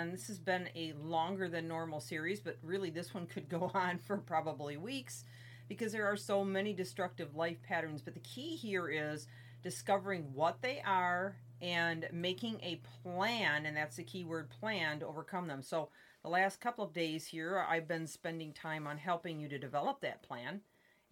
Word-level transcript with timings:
And 0.00 0.12
this 0.12 0.26
has 0.26 0.38
been 0.38 0.68
a 0.74 0.92
longer 1.02 1.48
than 1.48 1.68
normal 1.68 2.00
series, 2.00 2.40
but 2.40 2.58
really 2.62 2.90
this 2.90 3.14
one 3.14 3.26
could 3.26 3.48
go 3.48 3.70
on 3.74 3.98
for 3.98 4.16
probably 4.16 4.76
weeks 4.76 5.24
because 5.68 5.92
there 5.92 6.06
are 6.06 6.16
so 6.16 6.44
many 6.44 6.72
destructive 6.72 7.34
life 7.36 7.62
patterns. 7.62 8.02
But 8.02 8.14
the 8.14 8.20
key 8.20 8.56
here 8.56 8.88
is 8.88 9.28
discovering 9.62 10.34
what 10.34 10.60
they 10.60 10.82
are 10.84 11.36
and 11.62 12.06
making 12.12 12.60
a 12.62 12.82
plan, 13.02 13.66
and 13.66 13.76
that's 13.76 13.96
the 13.96 14.02
key 14.02 14.24
word 14.24 14.50
plan 14.50 15.00
to 15.00 15.06
overcome 15.06 15.46
them. 15.46 15.62
So 15.62 15.88
the 16.22 16.28
last 16.28 16.60
couple 16.60 16.84
of 16.84 16.92
days 16.92 17.26
here, 17.26 17.64
I've 17.66 17.88
been 17.88 18.06
spending 18.06 18.52
time 18.52 18.86
on 18.86 18.98
helping 18.98 19.40
you 19.40 19.48
to 19.48 19.58
develop 19.58 20.00
that 20.00 20.22
plan 20.22 20.60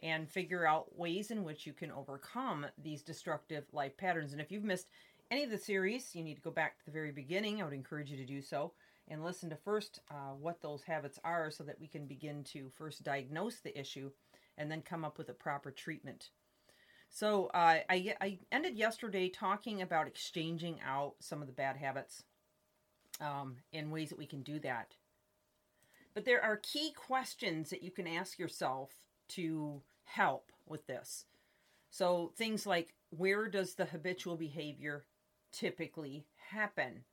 and 0.01 0.29
figure 0.29 0.67
out 0.67 0.99
ways 0.99 1.31
in 1.31 1.45
which 1.45 1.67
you 1.67 1.73
can 1.73 1.93
overcome 1.93 2.67
these 2.83 3.03
destructive 3.03 3.65
life 3.73 3.97
patterns. 3.97 4.33
And 4.33 4.41
if 4.41 4.51
you've 4.51 4.65
missed 4.65 4.89
any 5.31 5.45
of 5.45 5.51
the 5.51 5.57
series, 5.57 6.15
you 6.15 6.23
need 6.23 6.35
to 6.35 6.43
go 6.43 6.51
back 6.51 6.79
to 6.79 6.85
the 6.85 6.91
very 6.91 7.13
beginning. 7.13 7.63
I 7.63 7.65
would 7.65 7.73
encourage 7.73 8.11
you 8.11 8.19
to 8.19 8.27
do 8.27 8.43
so 8.43 8.73
and 9.09 9.25
listen 9.25 9.51
to 9.51 9.57
first 9.57 10.01
uh, 10.11 10.35
what 10.41 10.63
those 10.63 10.83
habits 10.83 11.19
are 11.25 11.51
so 11.51 11.65
that 11.65 11.81
we 11.81 11.87
can 11.87 12.07
begin 12.07 12.45
to 12.45 12.71
first 12.77 13.03
diagnose 13.03 13.57
the 13.57 13.79
issue 13.79 14.11
and 14.57 14.71
then 14.71 14.83
come 14.83 15.05
up 15.05 15.19
with 15.19 15.29
a 15.29 15.35
proper 15.35 15.71
treatment. 15.71 16.31
So 17.09 17.47
uh, 17.49 17.81
I, 17.91 18.15
I 18.21 18.39
ended 18.51 18.77
yesterday 18.77 19.29
talking 19.29 19.83
about 19.83 20.07
exchanging 20.07 20.81
out 20.87 21.15
some 21.21 21.43
of 21.43 21.47
the 21.47 21.53
bad 21.53 21.77
habits 21.77 22.23
um, 23.21 23.57
and 23.73 23.93
ways 23.93 24.09
that 24.09 24.19
we 24.19 24.27
can 24.27 24.43
do 24.43 24.59
that. 24.61 24.95
But 26.15 26.25
there 26.25 26.43
are 26.43 26.57
key 26.57 26.93
questions 26.95 27.71
that 27.71 27.83
you 27.83 27.91
can 27.91 28.07
ask 28.07 28.39
yourself 28.39 28.91
to 29.29 29.83
help 30.05 30.53
with 30.67 30.87
this. 30.87 31.27
So 31.91 32.33
things 32.37 32.67
like 32.67 32.95
where 33.11 33.49
does 33.49 33.75
the 33.75 33.85
habitual 33.85 34.37
behavior 34.37 35.05
typically 35.53 36.25
happen? 36.51 37.05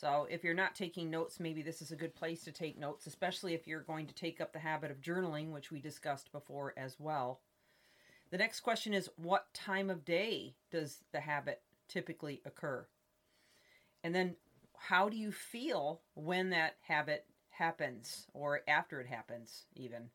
So 0.00 0.28
if 0.30 0.44
you're 0.44 0.54
not 0.54 0.76
taking 0.76 1.10
notes, 1.10 1.40
maybe 1.40 1.60
this 1.60 1.82
is 1.82 1.90
a 1.90 1.96
good 1.96 2.14
place 2.14 2.44
to 2.44 2.52
take 2.52 2.78
notes, 2.78 3.08
especially 3.08 3.54
if 3.54 3.66
you're 3.66 3.80
going 3.80 4.06
to 4.06 4.14
take 4.14 4.40
up 4.40 4.52
the 4.52 4.60
habit 4.60 4.92
of 4.92 5.00
journaling, 5.00 5.50
which 5.50 5.72
we 5.72 5.80
discussed 5.80 6.30
before 6.30 6.72
as 6.76 6.94
well. 7.00 7.40
The 8.30 8.38
next 8.38 8.60
question 8.60 8.94
is 8.94 9.10
what 9.16 9.52
time 9.52 9.90
of 9.90 10.04
day 10.04 10.54
does 10.70 11.02
the 11.10 11.18
habit 11.18 11.62
typically 11.88 12.40
occur? 12.44 12.86
And 14.04 14.14
then 14.14 14.36
how 14.76 15.08
do 15.08 15.16
you 15.16 15.32
feel 15.32 16.02
when 16.14 16.50
that 16.50 16.76
habit 16.86 17.26
happens 17.50 18.28
or 18.32 18.60
after 18.68 19.00
it 19.00 19.08
happens, 19.08 19.64
even? 19.74 20.10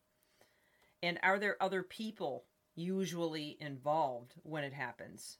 And 1.02 1.20
are 1.22 1.40
there 1.40 1.62
other 1.62 1.84
people 1.84 2.46
usually 2.74 3.58
involved 3.60 4.36
when 4.44 4.64
it 4.64 4.74
happens? 4.74 5.40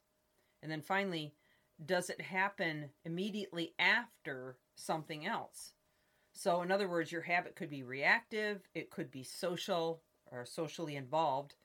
And 0.62 0.70
then 0.70 0.82
finally, 0.82 1.34
does 1.86 2.10
it 2.10 2.22
happen 2.22 2.90
immediately 3.06 3.74
after 3.80 4.58
something 4.76 5.26
else? 5.26 5.74
So, 6.34 6.62
in 6.62 6.72
other 6.72 6.90
words, 6.90 7.12
your 7.12 7.22
habit 7.22 7.56
could 7.56 7.70
be 7.70 7.84
reactive, 7.84 8.68
it 8.74 8.90
could 8.90 9.12
be 9.12 9.24
social 9.24 10.02
or 10.32 10.46
socially 10.46 10.96
involved, 10.96 11.56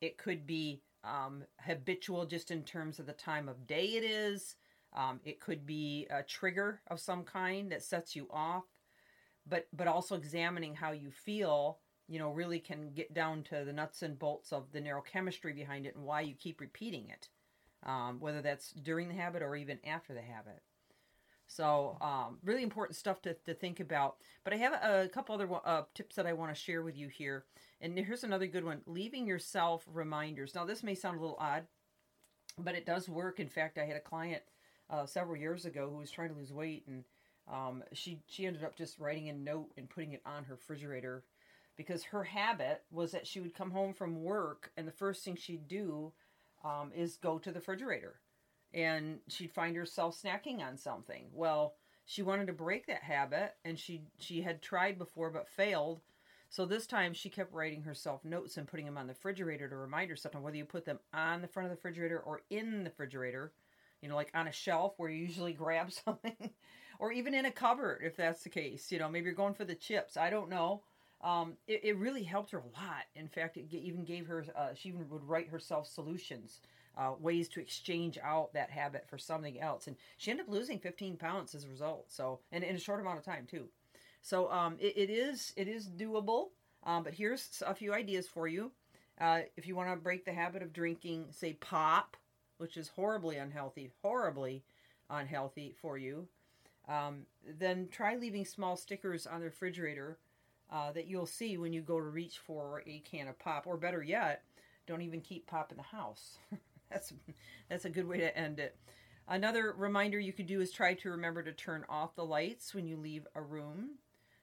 it 0.00 0.18
could 0.18 0.46
be 0.46 0.82
um, 1.02 1.44
habitual 1.60 2.24
just 2.24 2.50
in 2.50 2.62
terms 2.62 2.98
of 2.98 3.06
the 3.06 3.12
time 3.12 3.48
of 3.48 3.66
day 3.66 3.86
it 3.86 4.04
is, 4.04 4.54
um, 4.94 5.20
it 5.24 5.40
could 5.40 5.66
be 5.66 6.06
a 6.10 6.22
trigger 6.22 6.80
of 6.88 7.00
some 7.00 7.24
kind 7.24 7.72
that 7.72 7.82
sets 7.82 8.14
you 8.14 8.28
off, 8.30 8.64
but 9.46 9.66
but 9.72 9.88
also 9.88 10.14
examining 10.14 10.74
how 10.74 10.92
you 10.92 11.10
feel. 11.10 11.78
You 12.06 12.18
know, 12.18 12.30
really 12.30 12.58
can 12.60 12.90
get 12.92 13.14
down 13.14 13.42
to 13.44 13.64
the 13.64 13.72
nuts 13.72 14.02
and 14.02 14.18
bolts 14.18 14.52
of 14.52 14.70
the 14.72 14.80
neurochemistry 14.80 15.54
behind 15.54 15.86
it 15.86 15.96
and 15.96 16.04
why 16.04 16.20
you 16.20 16.34
keep 16.34 16.60
repeating 16.60 17.08
it 17.08 17.30
um, 17.84 18.18
whether 18.20 18.42
that's 18.42 18.72
during 18.72 19.08
the 19.08 19.14
habit 19.14 19.42
or 19.42 19.56
even 19.56 19.78
after 19.86 20.14
the 20.14 20.22
habit. 20.22 20.62
So, 21.46 21.98
um, 22.00 22.38
really 22.42 22.62
important 22.62 22.96
stuff 22.96 23.20
to, 23.22 23.34
to 23.44 23.54
think 23.54 23.78
about. 23.80 24.16
But 24.44 24.54
I 24.54 24.56
have 24.56 24.72
a, 24.72 25.02
a 25.04 25.08
couple 25.08 25.34
other 25.34 25.48
uh, 25.64 25.82
tips 25.94 26.16
that 26.16 26.26
I 26.26 26.32
want 26.32 26.54
to 26.54 26.60
share 26.60 26.82
with 26.82 26.96
you 26.96 27.08
here. 27.08 27.44
And 27.80 27.98
here's 27.98 28.24
another 28.24 28.46
good 28.46 28.64
one 28.64 28.80
leaving 28.86 29.26
yourself 29.26 29.84
reminders. 29.92 30.54
Now, 30.54 30.64
this 30.64 30.82
may 30.82 30.94
sound 30.94 31.18
a 31.18 31.20
little 31.20 31.36
odd, 31.38 31.64
but 32.58 32.74
it 32.74 32.86
does 32.86 33.08
work. 33.08 33.40
In 33.40 33.48
fact, 33.48 33.78
I 33.78 33.84
had 33.84 33.96
a 33.96 34.00
client 34.00 34.42
uh, 34.88 35.04
several 35.06 35.36
years 35.36 35.66
ago 35.66 35.90
who 35.90 35.98
was 35.98 36.10
trying 36.10 36.30
to 36.30 36.34
lose 36.34 36.52
weight, 36.52 36.84
and 36.86 37.04
um, 37.52 37.84
she, 37.92 38.20
she 38.26 38.46
ended 38.46 38.64
up 38.64 38.76
just 38.76 38.98
writing 38.98 39.28
a 39.28 39.34
note 39.34 39.68
and 39.76 39.90
putting 39.90 40.12
it 40.12 40.22
on 40.24 40.44
her 40.44 40.54
refrigerator 40.54 41.24
because 41.76 42.04
her 42.04 42.24
habit 42.24 42.82
was 42.90 43.12
that 43.12 43.26
she 43.26 43.40
would 43.40 43.54
come 43.54 43.70
home 43.70 43.92
from 43.92 44.22
work, 44.22 44.70
and 44.76 44.88
the 44.88 44.92
first 44.92 45.24
thing 45.24 45.36
she'd 45.36 45.68
do 45.68 46.12
um, 46.64 46.90
is 46.94 47.16
go 47.16 47.38
to 47.38 47.50
the 47.50 47.60
refrigerator 47.60 48.20
and 48.72 49.20
she'd 49.28 49.52
find 49.52 49.76
herself 49.76 50.20
snacking 50.20 50.60
on 50.60 50.76
something. 50.76 51.26
Well, 51.32 51.74
she 52.04 52.22
wanted 52.22 52.48
to 52.48 52.52
break 52.52 52.86
that 52.86 53.02
habit 53.02 53.54
and 53.64 53.78
she 53.78 54.02
she 54.18 54.42
had 54.42 54.60
tried 54.60 54.98
before 54.98 55.30
but 55.30 55.48
failed. 55.48 56.00
So 56.50 56.66
this 56.66 56.86
time 56.86 57.14
she 57.14 57.30
kept 57.30 57.52
writing 57.52 57.82
herself 57.82 58.24
notes 58.24 58.56
and 58.56 58.68
putting 58.68 58.86
them 58.86 58.98
on 58.98 59.06
the 59.06 59.12
refrigerator 59.12 59.68
to 59.68 59.76
remind 59.76 60.10
herself. 60.10 60.34
And 60.34 60.44
whether 60.44 60.56
you 60.56 60.64
put 60.64 60.84
them 60.84 61.00
on 61.12 61.42
the 61.42 61.48
front 61.48 61.66
of 61.66 61.70
the 61.70 61.76
refrigerator 61.76 62.20
or 62.20 62.42
in 62.50 62.84
the 62.84 62.90
refrigerator, 62.90 63.52
you 64.00 64.08
know, 64.08 64.14
like 64.14 64.30
on 64.34 64.48
a 64.48 64.52
shelf 64.52 64.94
where 64.96 65.10
you 65.10 65.24
usually 65.24 65.52
grab 65.64 65.90
something, 65.92 66.50
or 66.98 67.10
even 67.12 67.34
in 67.34 67.46
a 67.46 67.50
cupboard 67.50 68.02
if 68.04 68.16
that's 68.16 68.42
the 68.42 68.50
case. 68.50 68.92
You 68.92 68.98
know, 68.98 69.08
maybe 69.08 69.24
you're 69.26 69.34
going 69.34 69.54
for 69.54 69.64
the 69.64 69.74
chips. 69.74 70.16
I 70.16 70.30
don't 70.30 70.50
know. 70.50 70.82
Um, 71.24 71.54
it, 71.66 71.80
it, 71.82 71.96
really 71.96 72.22
helped 72.22 72.50
her 72.50 72.58
a 72.58 72.80
lot. 72.80 73.04
In 73.16 73.28
fact, 73.28 73.56
it 73.56 73.72
even 73.72 74.04
gave 74.04 74.26
her, 74.26 74.44
uh, 74.54 74.74
she 74.74 74.90
even 74.90 75.08
would 75.08 75.26
write 75.26 75.48
herself 75.48 75.88
solutions, 75.88 76.60
uh, 76.98 77.12
ways 77.18 77.48
to 77.48 77.60
exchange 77.60 78.18
out 78.22 78.52
that 78.52 78.68
habit 78.68 79.06
for 79.08 79.16
something 79.16 79.58
else. 79.58 79.86
And 79.86 79.96
she 80.18 80.30
ended 80.30 80.46
up 80.46 80.52
losing 80.52 80.78
15 80.78 81.16
pounds 81.16 81.54
as 81.54 81.64
a 81.64 81.68
result. 81.68 82.04
So, 82.08 82.40
and 82.52 82.62
in 82.62 82.76
a 82.76 82.78
short 82.78 83.00
amount 83.00 83.18
of 83.18 83.24
time 83.24 83.46
too. 83.50 83.68
So, 84.20 84.52
um, 84.52 84.76
it, 84.78 84.98
it 84.98 85.10
is, 85.10 85.54
it 85.56 85.66
is 85.66 85.88
doable. 85.88 86.48
Um, 86.84 87.02
but 87.02 87.14
here's 87.14 87.62
a 87.66 87.74
few 87.74 87.94
ideas 87.94 88.28
for 88.28 88.46
you. 88.46 88.70
Uh, 89.18 89.40
if 89.56 89.66
you 89.66 89.74
want 89.74 89.88
to 89.88 89.96
break 89.96 90.26
the 90.26 90.32
habit 90.32 90.62
of 90.62 90.74
drinking, 90.74 91.28
say 91.30 91.54
pop, 91.54 92.18
which 92.58 92.76
is 92.76 92.88
horribly 92.88 93.36
unhealthy, 93.36 93.90
horribly 94.02 94.62
unhealthy 95.08 95.74
for 95.80 95.96
you, 95.96 96.28
um, 96.86 97.22
then 97.58 97.88
try 97.90 98.16
leaving 98.16 98.44
small 98.44 98.76
stickers 98.76 99.26
on 99.26 99.40
the 99.40 99.46
refrigerator 99.46 100.18
uh, 100.70 100.92
that 100.92 101.06
you'll 101.06 101.26
see 101.26 101.56
when 101.56 101.72
you 101.72 101.80
go 101.80 101.98
to 101.98 102.06
reach 102.06 102.38
for 102.38 102.82
a 102.86 103.00
can 103.00 103.28
of 103.28 103.38
pop, 103.38 103.66
or 103.66 103.76
better 103.76 104.02
yet, 104.02 104.42
don't 104.86 105.02
even 105.02 105.20
keep 105.20 105.46
pop 105.46 105.70
in 105.70 105.76
the 105.76 105.82
house. 105.82 106.38
that's 106.90 107.12
that's 107.68 107.84
a 107.84 107.90
good 107.90 108.06
way 108.06 108.18
to 108.18 108.36
end 108.36 108.58
it. 108.58 108.76
Another 109.26 109.74
reminder 109.76 110.18
you 110.18 110.32
could 110.32 110.46
do 110.46 110.60
is 110.60 110.70
try 110.70 110.94
to 110.94 111.10
remember 111.10 111.42
to 111.42 111.52
turn 111.52 111.84
off 111.88 112.14
the 112.14 112.24
lights 112.24 112.74
when 112.74 112.86
you 112.86 112.96
leave 112.96 113.26
a 113.34 113.40
room. 113.40 113.96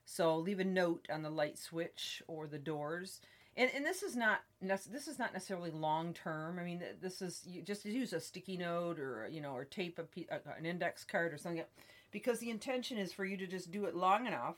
So 0.05 0.37
leave 0.37 0.59
a 0.59 0.65
note 0.65 1.07
on 1.11 1.21
the 1.21 1.29
light 1.29 1.59
switch 1.59 2.23
or 2.27 2.47
the 2.47 2.57
doors. 2.57 3.21
And, 3.55 3.69
and 3.75 3.85
this 3.85 4.01
is 4.01 4.15
not 4.15 4.41
this 4.61 5.07
is 5.07 5.19
not 5.19 5.33
necessarily 5.33 5.71
long 5.71 6.13
term. 6.13 6.57
I 6.57 6.63
mean, 6.63 6.81
this 7.01 7.21
is 7.21 7.43
you 7.45 7.61
just 7.61 7.85
use 7.85 8.13
a 8.13 8.19
sticky 8.19 8.57
note 8.57 8.99
or 8.99 9.27
you 9.29 9.41
know 9.41 9.53
or 9.53 9.65
tape 9.65 9.99
a, 9.99 10.35
an 10.57 10.65
index 10.65 11.03
card 11.03 11.33
or 11.33 11.37
something, 11.37 11.63
because 12.11 12.39
the 12.39 12.49
intention 12.49 12.97
is 12.97 13.13
for 13.13 13.25
you 13.25 13.37
to 13.37 13.47
just 13.47 13.71
do 13.71 13.85
it 13.85 13.95
long 13.95 14.25
enough 14.25 14.55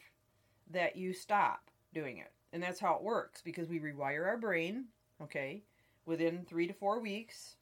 that 0.71 0.95
you 0.95 1.13
stop 1.13 1.69
doing 1.93 2.17
it. 2.17 2.31
And 2.51 2.61
that's 2.61 2.79
how 2.79 2.95
it 2.95 3.03
works 3.03 3.41
because 3.41 3.67
we 3.67 3.79
rewire 3.79 4.25
our 4.25 4.37
brain, 4.37 4.85
okay, 5.21 5.63
within 6.05 6.45
three 6.45 6.67
to 6.67 6.73
four 6.73 6.99
weeks. 6.99 7.55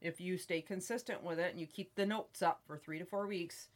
If 0.00 0.20
you 0.20 0.38
stay 0.38 0.60
consistent 0.60 1.24
with 1.24 1.38
it 1.38 1.50
and 1.50 1.60
you 1.60 1.66
keep 1.66 1.94
the 1.94 2.06
notes 2.06 2.42
up 2.42 2.60
for 2.66 2.78
three 2.78 2.98
to 2.98 3.04
four 3.04 3.26
weeks, 3.26 3.68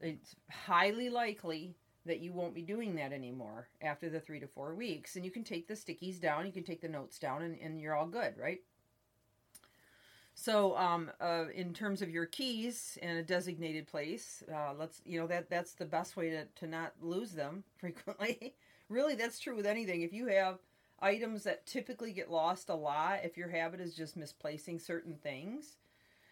it's 0.00 0.36
highly 0.50 1.08
likely 1.10 1.74
that 2.06 2.20
you 2.20 2.32
won't 2.32 2.54
be 2.54 2.62
doing 2.62 2.94
that 2.94 3.12
anymore 3.12 3.68
after 3.82 4.08
the 4.08 4.20
three 4.20 4.40
to 4.40 4.46
four 4.46 4.74
weeks. 4.74 5.16
And 5.16 5.24
you 5.24 5.30
can 5.30 5.44
take 5.44 5.66
the 5.66 5.74
stickies 5.74 6.20
down, 6.20 6.46
you 6.46 6.52
can 6.52 6.64
take 6.64 6.80
the 6.80 6.88
notes 6.88 7.18
down, 7.18 7.42
and, 7.42 7.58
and 7.60 7.80
you're 7.80 7.94
all 7.94 8.06
good, 8.06 8.34
right? 8.38 8.60
So, 10.40 10.76
um, 10.76 11.10
uh, 11.20 11.46
in 11.52 11.74
terms 11.74 12.00
of 12.00 12.10
your 12.10 12.24
keys 12.24 12.96
in 13.02 13.16
a 13.16 13.24
designated 13.24 13.88
place, 13.88 14.44
uh, 14.54 14.72
let's 14.78 15.02
you 15.04 15.18
know 15.18 15.26
that 15.26 15.50
that's 15.50 15.72
the 15.72 15.84
best 15.84 16.16
way 16.16 16.30
to 16.30 16.44
to 16.44 16.68
not 16.68 16.92
lose 17.00 17.32
them 17.32 17.64
frequently. 17.76 18.54
really, 18.88 19.16
that's 19.16 19.40
true 19.40 19.56
with 19.56 19.66
anything. 19.66 20.02
If 20.02 20.12
you 20.12 20.28
have 20.28 20.60
items 21.00 21.42
that 21.42 21.66
typically 21.66 22.12
get 22.12 22.30
lost 22.30 22.68
a 22.68 22.74
lot, 22.76 23.24
if 23.24 23.36
your 23.36 23.48
habit 23.48 23.80
is 23.80 23.96
just 23.96 24.16
misplacing 24.16 24.78
certain 24.78 25.16
things, 25.16 25.76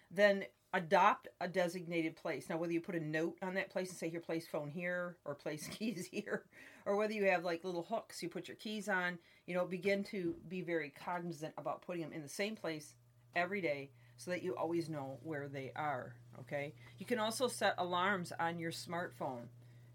then 0.08 0.44
adopt 0.72 1.26
a 1.40 1.48
designated 1.48 2.14
place. 2.14 2.48
Now, 2.48 2.58
whether 2.58 2.72
you 2.72 2.80
put 2.80 2.94
a 2.94 3.00
note 3.00 3.36
on 3.42 3.54
that 3.54 3.70
place 3.70 3.88
and 3.88 3.98
say, 3.98 4.08
here, 4.08 4.20
place 4.20 4.46
phone 4.46 4.70
here, 4.70 5.16
or 5.24 5.34
place 5.34 5.66
keys 5.72 6.06
here, 6.12 6.44
or 6.84 6.94
whether 6.94 7.12
you 7.12 7.24
have 7.24 7.42
like 7.42 7.64
little 7.64 7.82
hooks 7.82 8.22
you 8.22 8.28
put 8.28 8.46
your 8.46 8.56
keys 8.56 8.88
on, 8.88 9.18
you 9.48 9.54
know, 9.54 9.64
begin 9.64 10.04
to 10.04 10.36
be 10.48 10.60
very 10.60 10.90
cognizant 10.90 11.54
about 11.58 11.82
putting 11.82 12.02
them 12.02 12.12
in 12.12 12.22
the 12.22 12.28
same 12.28 12.54
place 12.54 12.94
every 13.34 13.60
day 13.60 13.90
so 14.16 14.30
that 14.30 14.42
you 14.42 14.56
always 14.56 14.88
know 14.88 15.18
where 15.22 15.48
they 15.48 15.72
are. 15.76 16.14
Okay. 16.40 16.74
You 16.98 17.06
can 17.06 17.18
also 17.18 17.48
set 17.48 17.74
alarms 17.78 18.32
on 18.38 18.58
your 18.58 18.70
smartphone 18.70 19.46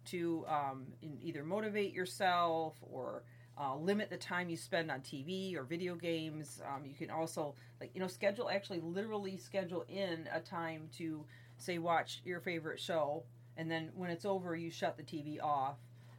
to 0.06 0.46
um, 0.48 0.88
either 1.22 1.44
motivate 1.44 1.94
yourself 1.94 2.76
or 2.82 3.24
uh, 3.60 3.76
limit 3.76 4.10
the 4.10 4.18
time 4.18 4.50
you 4.50 4.58
spend 4.58 4.90
on 4.90 5.02
TV 5.02 5.56
or 5.56 5.64
video 5.64 5.96
games. 5.96 6.62
Um, 6.68 6.86
you 6.86 6.96
can 6.96 7.10
also, 7.10 7.56
like, 7.80 7.92
you 7.94 8.02
know, 8.02 8.08
schedule 8.08 8.50
actually 8.50 8.80
literally 8.80 9.38
schedule 9.38 9.86
in 9.88 10.28
a 10.34 10.40
time 10.40 10.90
to 10.98 11.26
say 11.58 11.78
watch 11.78 12.22
your 12.26 12.40
favorite 12.40 12.80
show, 12.80 13.24
and 13.58 13.70
then 13.70 13.90
when 13.96 14.10
it's 14.10 14.26
over, 14.26 14.56
you 14.56 14.72
shut 14.72 14.98
the 14.98 15.04
TV 15.04 15.42
off. 15.42 15.78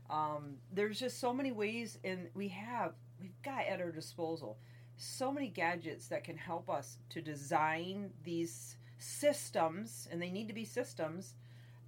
Um, 0.09 0.57
there's 0.73 1.01
just 1.01 1.19
so 1.19 1.33
many 1.33 1.51
ways, 1.51 1.99
and 2.05 2.29
we 2.35 2.49
have 2.49 2.93
we've 3.21 3.41
got 3.43 3.67
at 3.67 3.81
our 3.81 3.91
disposal 3.91 4.59
so 5.03 5.33
many 5.33 5.49
gadgets 5.49 6.07
that 6.09 6.23
can 6.23 6.37
help 6.37 6.71
us 6.71 6.99
to 7.11 7.21
design 7.21 8.11
these 8.23 8.77
systems, 8.99 10.09
and 10.11 10.23
they 10.23 10.31
need 10.31 10.47
to 10.47 10.55
be 10.55 10.65
systems 10.65 11.35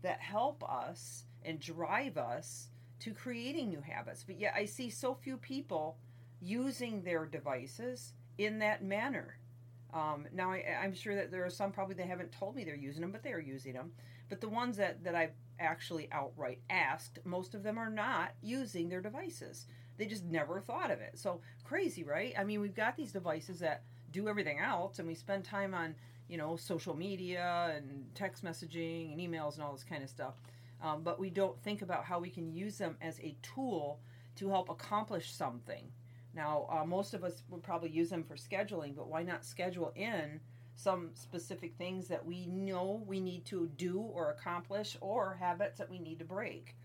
that 0.02 0.20
help 0.20 0.64
us 0.69 1.25
and 1.44 1.61
drive 1.61 2.19
us 2.19 2.69
to 3.00 3.12
creating 3.12 3.69
new 3.69 3.81
habits. 3.81 4.25
But 4.25 4.40
yet, 4.40 4.55
I 4.56 4.64
see 4.64 4.90
so 4.90 5.14
few 5.14 5.37
people 5.37 5.96
using 6.40 7.02
their 7.02 7.25
devices 7.25 8.14
in 8.38 8.58
that 8.58 8.82
manner. 8.82 9.38
Um, 9.93 10.26
now, 10.32 10.50
I, 10.50 10.64
am 10.82 10.93
sure 10.93 11.14
that 11.14 11.31
there 11.31 11.44
are 11.44 11.50
some 11.50 11.70
probably 11.70 11.94
they 11.94 12.06
haven't 12.06 12.32
told 12.32 12.56
me 12.56 12.64
they're 12.64 12.75
using 12.75 13.02
them, 13.02 13.12
but 13.12 13.22
they 13.22 13.32
are 13.32 13.40
using 13.40 13.75
them. 13.75 13.93
But 14.28 14.40
the 14.40 14.49
ones 14.49 14.76
that, 14.78 15.05
that 15.05 15.14
I've 15.14 15.34
actually 15.61 16.08
outright 16.11 16.58
asked, 16.69 17.20
most 17.25 17.55
of 17.55 17.62
them 17.62 17.78
are 17.78 17.90
not 17.90 18.32
using 18.43 18.88
their 18.88 19.00
devices. 19.00 19.66
They 19.96 20.06
just 20.06 20.25
never 20.25 20.61
thought 20.61 20.91
of 20.91 21.00
it. 21.00 21.19
So 21.19 21.41
crazy, 21.64 22.05
right? 22.05 22.35
I 22.38 22.44
mean, 22.44 22.61
we've 22.61 22.75
got 22.75 22.96
these 22.96 23.12
devices 23.12 23.61
that 23.61 23.82
do 24.11 24.29
everything 24.29 24.58
else, 24.58 24.99
and 24.99 25.08
we 25.08 25.14
spend 25.14 25.44
time 25.44 25.75
on, 25.75 25.94
you 26.29 26.37
know, 26.37 26.56
social 26.56 26.94
media 26.94 27.73
and 27.76 28.06
text 28.14 28.44
messaging 28.44 29.12
and 29.12 29.20
emails 29.20 29.55
and 29.55 29.62
all 29.62 29.73
this 29.73 29.85
kind 29.85 30.02
of 30.02 30.11
stuff 30.11 30.35
um, 30.85 31.02
but 31.02 31.19
we 31.19 31.31
don't 31.31 31.58
think 31.62 31.81
about 31.82 32.05
how 32.05 32.19
we 32.19 32.29
can 32.29 32.52
use 32.52 32.76
them 32.76 32.96
as 33.00 33.19
a 33.20 33.37
tool 33.43 34.00
to 34.37 34.50
help 34.50 34.69
accomplish 34.69 35.32
something. 35.32 35.91
Now, 36.35 36.67
uh, 36.69 36.85
most 36.85 37.14
of 37.14 37.25
us 37.25 37.43
would 37.49 37.62
probably 37.62 37.88
use 37.88 38.11
them 38.11 38.23
for 38.23 38.35
scheduling, 38.35 38.94
but 38.94 39.08
why 39.08 39.23
not 39.23 39.44
schedule 39.44 39.93
in 39.97 40.40
some 40.75 41.11
specific 41.14 41.75
things 41.79 42.08
that 42.08 42.26
we 42.26 42.47
know 42.47 43.02
we 43.06 43.20
need 43.20 43.47
to 43.47 43.70
do 43.76 44.00
or 44.00 44.31
accomplish, 44.31 44.97
or 45.00 45.37
habits 45.40 45.79
that 45.79 45.88
we 45.88 45.99
need 45.99 46.19
to 46.19 46.25
break? 46.25 46.76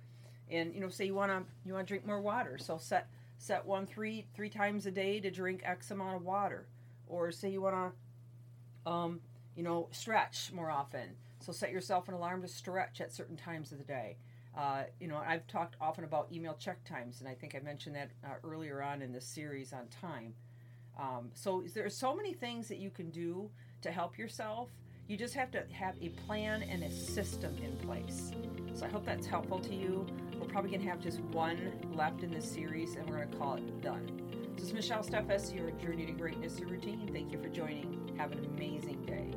And 0.51 0.73
you 0.73 0.81
know, 0.81 0.89
say 0.89 1.05
you 1.05 1.15
want 1.15 1.31
to 1.31 1.43
you 1.65 1.73
want 1.73 1.87
to 1.87 1.91
drink 1.91 2.05
more 2.05 2.21
water, 2.21 2.57
so 2.57 2.77
set 2.77 3.07
set 3.37 3.65
one 3.65 3.85
three 3.85 4.25
three 4.35 4.49
times 4.49 4.85
a 4.85 4.91
day 4.91 5.19
to 5.19 5.29
drink 5.29 5.61
X 5.63 5.91
amount 5.91 6.15
of 6.15 6.23
water, 6.23 6.67
or 7.07 7.31
say 7.31 7.49
you 7.49 7.61
want 7.61 7.93
to 8.85 8.91
um, 8.91 9.21
you 9.55 9.63
know 9.63 9.87
stretch 9.91 10.51
more 10.51 10.71
often 10.71 11.15
so 11.39 11.51
set 11.51 11.71
yourself 11.71 12.07
an 12.07 12.13
alarm 12.13 12.41
to 12.41 12.47
stretch 12.47 13.01
at 13.01 13.11
certain 13.11 13.37
times 13.37 13.71
of 13.71 13.77
the 13.77 13.83
day. 13.83 14.17
Uh, 14.57 14.83
you 14.99 15.07
know, 15.07 15.17
I've 15.17 15.47
talked 15.47 15.75
often 15.79 16.03
about 16.03 16.27
email 16.33 16.55
check 16.59 16.83
times, 16.83 17.21
and 17.21 17.29
I 17.29 17.33
think 17.33 17.55
I 17.55 17.59
mentioned 17.59 17.95
that 17.95 18.11
uh, 18.25 18.33
earlier 18.43 18.81
on 18.81 19.01
in 19.01 19.13
this 19.13 19.25
series 19.25 19.71
on 19.71 19.87
time. 19.87 20.33
Um, 20.99 21.29
so 21.33 21.63
there 21.73 21.85
are 21.85 21.89
so 21.89 22.15
many 22.15 22.33
things 22.33 22.67
that 22.67 22.77
you 22.77 22.89
can 22.89 23.09
do 23.09 23.49
to 23.81 23.91
help 23.91 24.17
yourself. 24.17 24.69
You 25.07 25.17
just 25.17 25.33
have 25.35 25.49
to 25.51 25.63
have 25.71 25.95
a 26.01 26.09
plan 26.09 26.63
and 26.63 26.83
a 26.83 26.91
system 26.91 27.55
in 27.63 27.77
place. 27.77 28.31
So 28.73 28.85
I 28.85 28.89
hope 28.89 29.05
that's 29.05 29.25
helpful 29.25 29.59
to 29.59 29.73
you. 29.73 30.05
We're 30.39 30.47
probably 30.47 30.71
going 30.71 30.81
to 30.83 30.89
have 30.89 31.01
just 31.01 31.19
one 31.19 31.73
left 31.93 32.23
in 32.23 32.31
this 32.31 32.49
series, 32.49 32.95
and 32.95 33.09
we're 33.09 33.17
going 33.17 33.29
to 33.29 33.37
call 33.37 33.55
it 33.55 33.81
done. 33.81 34.09
This 34.55 34.65
is 34.65 34.73
Michelle 34.73 35.03
Steffes, 35.03 35.53
your 35.53 35.71
Journey 35.71 36.05
to 36.05 36.13
Greatness, 36.13 36.59
your 36.59 36.69
routine. 36.69 37.09
Thank 37.11 37.31
you 37.31 37.41
for 37.41 37.49
joining. 37.49 38.15
Have 38.17 38.31
an 38.31 38.45
amazing 38.45 39.03
day. 39.05 39.28